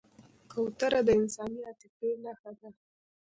[0.51, 2.69] کوتره د انساني عاطفې نښه ده.